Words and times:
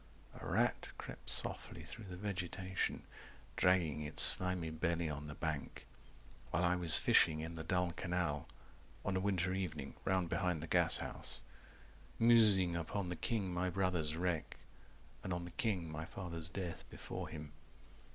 A 0.39 0.43
rat 0.47 0.87
crept 0.97 1.29
softly 1.29 1.83
through 1.83 2.05
the 2.05 2.17
vegetation 2.17 3.03
Dragging 3.55 4.01
its 4.01 4.23
slimy 4.23 4.71
belly 4.71 5.11
on 5.11 5.27
the 5.27 5.35
bank 5.35 5.85
While 6.49 6.63
I 6.63 6.73
was 6.75 6.97
fishing 6.97 7.41
in 7.41 7.53
the 7.53 7.63
dull 7.63 7.91
canal 7.91 8.47
On 9.05 9.15
a 9.15 9.19
winter 9.19 9.53
evening 9.53 9.93
round 10.03 10.27
behind 10.27 10.63
the 10.63 10.67
gashouse 10.67 11.41
190 12.17 12.25
Musing 12.25 12.75
upon 12.75 13.09
the 13.09 13.15
king 13.15 13.53
my 13.53 13.69
brother's 13.69 14.17
wreck 14.17 14.57
And 15.23 15.31
on 15.31 15.45
the 15.45 15.51
king 15.51 15.91
my 15.91 16.05
father's 16.05 16.49
death 16.49 16.83
before 16.89 17.27
him. 17.27 17.53